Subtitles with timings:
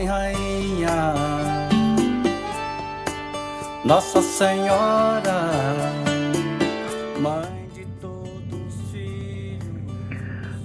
[0.00, 1.14] Ai, Rainha,
[3.84, 5.50] Nossa Senhora,
[7.20, 9.58] Mãe de todos filhos.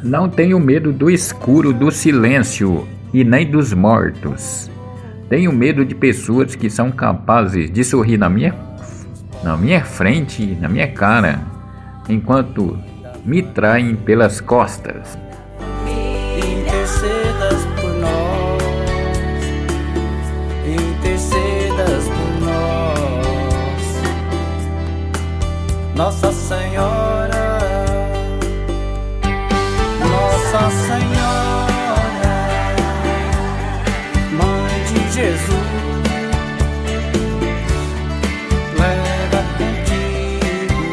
[0.02, 4.72] Não tenho medo do escuro, do silêncio e nem dos mortos.
[5.28, 8.56] Tenho medo de pessoas que são capazes de sorrir na minha,
[9.44, 11.42] na minha frente, na minha cara,
[12.08, 12.80] enquanto
[13.26, 15.18] me traem pelas costas.
[16.40, 17.55] Interceda
[25.96, 27.58] Nossa Senhora,
[30.02, 32.36] Nossa Senhora,
[34.34, 35.56] Mãe de Jesus,
[38.78, 40.84] leva contigo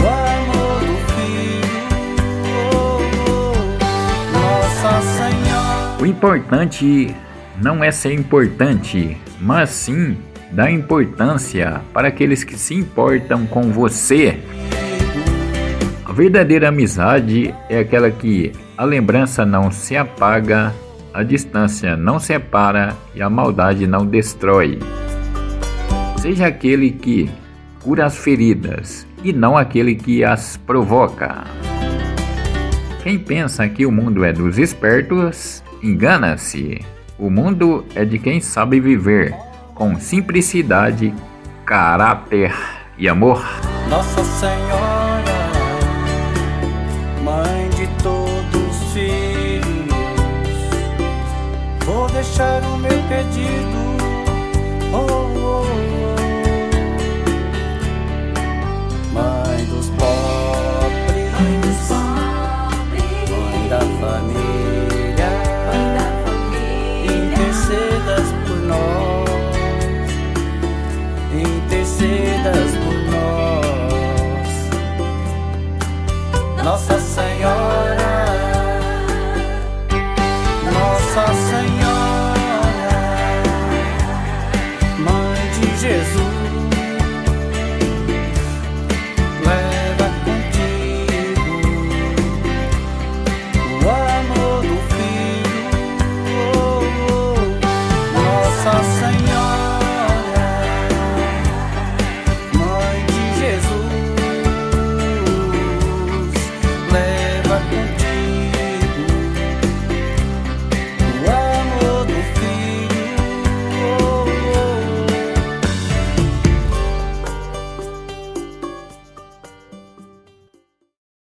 [0.00, 1.84] o amor do Filho,
[4.32, 6.00] Nossa Senhora.
[6.00, 7.14] O importante
[7.62, 10.16] não é ser importante, mas sim
[10.52, 14.38] dar importância para aqueles que se importam com você.
[16.04, 20.74] A verdadeira amizade é aquela que a lembrança não se apaga,
[21.14, 24.78] a distância não separa e a maldade não destrói.
[26.18, 27.30] Seja aquele que
[27.80, 31.44] cura as feridas e não aquele que as provoca.
[33.02, 36.80] Quem pensa que o mundo é dos espertos, engana-se.
[37.18, 39.34] O mundo é de quem sabe viver
[39.80, 41.14] com simplicidade,
[41.64, 42.54] caráter
[42.98, 43.42] e amor.
[43.88, 45.24] Nossa Senhora,
[47.24, 49.64] Mãe de todos os filhos,
[51.86, 53.79] vou deixar o meu pedido.